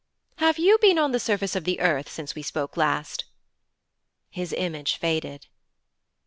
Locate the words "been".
0.79-0.97